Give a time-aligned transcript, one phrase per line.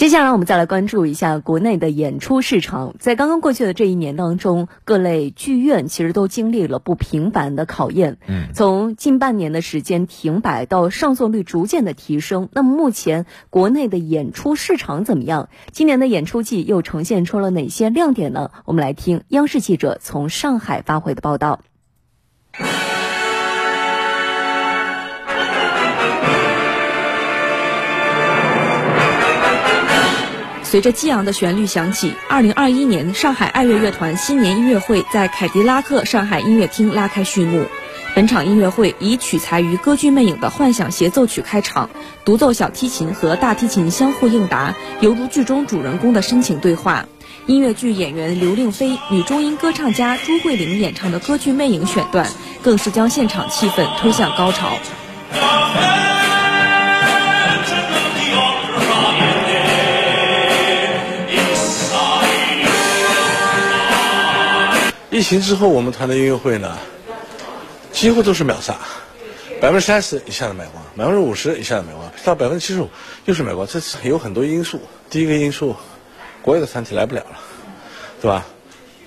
[0.00, 2.94] 接下来我们再来关注一下国内的演出市场。
[2.98, 8.16] 在刚刚过去的这一年当中，各类剧院其实都经历了不平凡的考验。
[8.26, 15.50] 嗯，从近半年的时间停摆到上座率逐渐的提升，那么目前国内的演出市场怎么样？
[15.70, 18.52] 今年的演出季又呈现出了哪些亮点呢？
[18.64, 21.60] 我们来听央视记者从上海发回的报道。
[30.70, 37.66] 随着激昂的旋律响起，二零二一年上海爱乐乐团新年音乐会在凯迪拉克上海音乐厅拉开序幕。
[38.14, 41.90] 本场音乐会以取材于歌剧魅影的幻想协奏曲开场，
[42.24, 47.06] 独奏小提琴和大提琴相互应答，犹如剧中主人公的深情对话。
[47.46, 52.28] 音乐剧演员刘令飞、女中音歌唱家朱慧玲演唱的歌剧魅影选段，
[52.62, 54.78] 更是将现场气氛推向高潮。
[65.10, 66.78] 疫情之后，我们团的音乐会呢，
[67.90, 68.76] 几乎都是秒杀，
[69.60, 72.88] 百分之三十以下的买光，百分之五十以下的买光，到百分之七十五
[73.24, 73.66] 又是买光。
[73.66, 74.80] 这是有很多因素。
[75.10, 75.74] 第一个因素，
[76.42, 77.38] 国外的团体来不了了，
[78.22, 78.46] 对吧？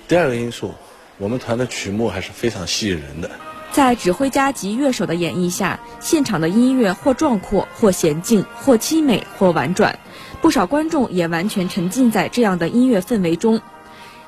[0.06, 0.74] 第二个因素，
[1.16, 3.30] 我们团的曲目还是非常吸引人的。
[3.72, 9.98] 在指挥家及乐手的演绎下，现场的音乐或壮阔，或娴静，或凄美，或婉转，
[10.42, 13.62] 不少观众也完全沉浸在这样的音乐氛围中。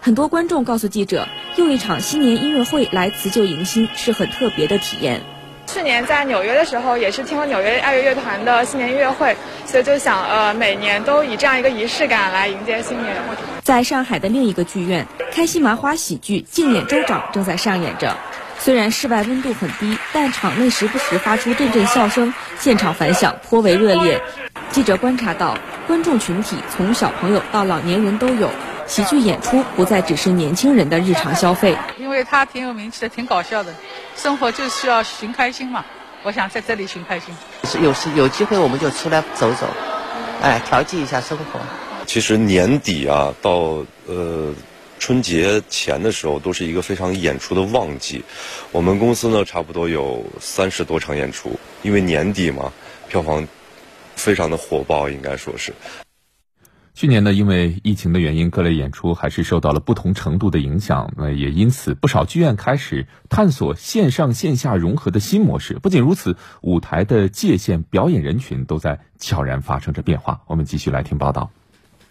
[0.00, 5.20] 很多观众告诉记者，又一场新年音乐会来辞旧迎新是很特别的体验。
[5.66, 9.36] 去年在纽约的时候，也是听了纽约爱乐乐团的新年音乐会，
[9.66, 13.16] 所以就想，呃，每年都以这样一个仪式感来迎接新年。
[13.64, 18.16] 在上海的另一个剧院，开心麻花喜剧《竞演州长》正在上演着。
[18.60, 24.22] 虽然室外温度很低，但场内时不时发出阵阵笑声，现场反响颇为热烈。
[24.70, 25.58] 记者观察到，
[25.88, 28.48] 观众群体从小朋友到老年人都有。
[28.86, 33.74] 喜剧演出不再只是年轻人的日常消费，因为他挺有名气的，挺搞笑的，
[34.16, 35.84] 生活就需要寻开心嘛。
[36.22, 37.34] 我想在这里寻开心。
[37.82, 39.66] 有时有机会我们就出来走走，
[40.40, 41.60] 哎，调剂一下生活。
[42.06, 44.54] 其实年底啊，到呃
[44.98, 48.24] 春节前的时候，都是一个非常演出的旺季。
[48.70, 52.72] 我们公司呢，差不多有三十多场演出，因为年底嘛，
[53.08, 53.46] 票房
[54.14, 55.72] 非常的火爆，应该说是。
[56.96, 61.12] 去年呢，因为疫情的原因，各类演出还是受到了不同程度的影响。
[61.14, 65.74] 那也因此，不少剧院开始探索线上线下融合的新模式。
[65.74, 70.40] 不仅如此，舞台的界限、表演人群都在悄然发生着变化。
[70.46, 71.50] 我们继续来听报道。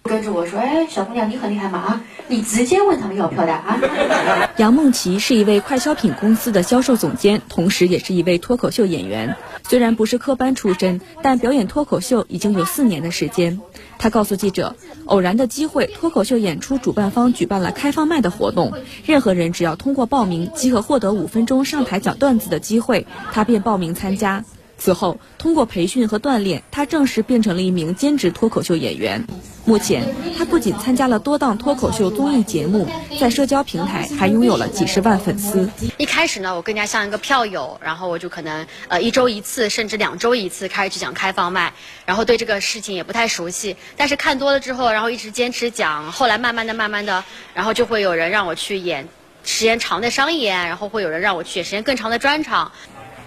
[0.08, 2.04] 跟着我说：“哎，小姑娘，你很厉害嘛啊！
[2.28, 3.80] 你直接问他们要票的啊。
[4.58, 9.36] ”杨梦琪是一位快消品公司的销售总监，同时也是一位脱口秀演员。
[9.68, 13.60] 虽然不是科班出身，但表演脱口秀已经有四年的时间。
[13.98, 18.74] 他告诉记者：“偶然的机会，脱口秀演出主办方举办了开放麦的活动，
[19.08, 24.46] 任何人只要通过报名即可获得五分钟上台讲段子的机会，他便报名参加。
[24.78, 29.26] 此后，通过培训和锻炼，他正式变成了一名兼职脱口秀演员。”
[29.68, 32.88] 目前，他不仅参加了多档脱口秀综艺节目，
[33.20, 35.68] 在社交平台还拥有了几十万粉丝。
[35.98, 41.74] 一开始呢，我更加像一个票友，然后我就可能呃一周一次，甚至两周一次开始去讲开放麦，
[42.06, 43.76] 然后对这个事情也不太熟悉。
[43.98, 47.24] 但是看多了之后，然后一直坚持讲，后来慢慢的、慢慢的，
[47.56, 49.08] 然后就会有人让我去演
[49.44, 52.72] 时间长的商演，然后会有人让我去演时间更长的专场。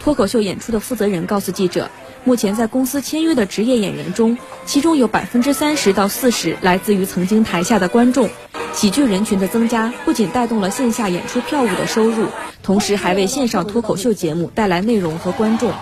[0.00, 1.90] 脱口秀演出的负责人告诉记者。
[2.24, 4.36] 目前在公司签约的职业演员中，
[4.66, 8.28] 其中有百分之三十到四十来自于曾经台下的观众。
[8.74, 12.26] 喜剧人群的增加，不仅带动了线下演出票务的收入，
[12.62, 15.72] 同时还为线上脱口秀节目带来内容和观众。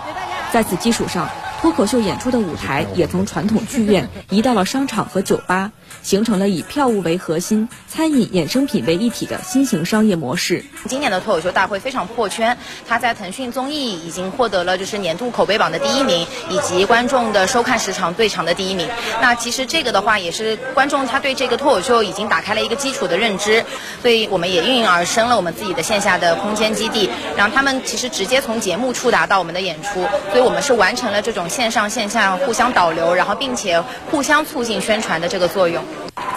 [0.53, 1.27] 在此基础上，
[1.59, 5.71] 脱口秀演出的舞台也从传统剧院移到了商场和酒吧，
[6.03, 10.63] 形成了以票务为核心、餐饮衍生品为一体的新型商业模式。
[10.87, 12.55] 今年的脱口秀大会非常破圈，
[12.87, 18.87] 它在腾讯综艺已经获得了就是年度口碑榜的第一名，以及观众的收看时长最长的第一名。
[19.19, 23.65] 那其实这个的话也是观众他对这个脱口秀已经打开了一个基础的认知，
[24.03, 31.46] 所以我们也应运而生了我们自己的线下的空间基地，让他们其实直接从节目触达到我们的演出，所以我们是完成了这种。
[31.49, 35.83] 线上线下互相导流，然后并且互相促进宣传的这个作用。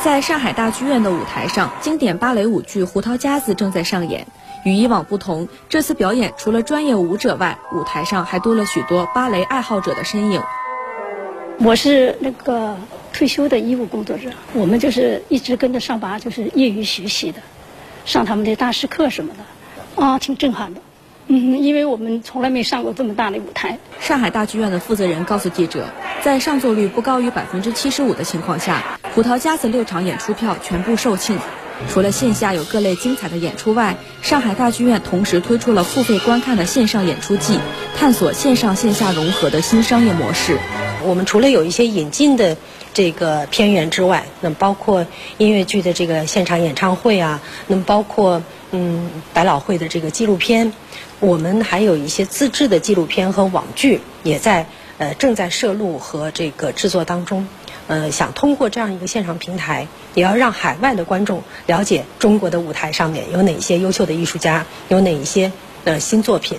[0.03, 4.27] 在上海大剧院的舞台上，经典芭蕾舞剧《胡桃夹子》正在上演。
[4.63, 10.43] 与以往不同，这次表演除了专业舞者外，舞台上还多了许多芭蕾爱好者的身影。
[11.61, 12.77] 我是那个
[13.13, 17.41] 退休的医务工作者，我们就是一直跟着上拔，就是业余学习的，
[18.05, 20.81] 上他们的大师课什么的，啊，挺震撼的。
[21.33, 23.79] 嗯，因为我们从来没上过这么大的舞台。
[24.01, 25.87] 上海大剧院的负责人告诉记者，
[26.25, 31.39] 在上座率不高于百分之七十五的情况下，胡桃夹子六场演出票全部售罄。
[31.89, 37.61] 除了线下有各类精彩的演出外，上海大剧院同时推出了付费观看的线上演出季，
[37.97, 40.59] 探索线上线下融合的新商业模式。
[41.05, 42.57] 我们除了有一些引进的
[42.93, 45.07] 这个片源之外，那么包括
[45.39, 48.43] 音乐剧的这个现场演唱会啊，那么包括
[48.73, 50.73] 嗯百老汇的这个纪录片，
[51.21, 54.67] 我们还有一些自制的纪录片和网剧也在
[54.99, 57.47] 呃正在摄录和这个制作当中。
[57.87, 65.51] 呃，想通过这样一个线上平台，也要让海外的观众了解中国的舞台上面有哪些优秀的艺术家，有哪一些
[65.83, 66.59] 呃新作品。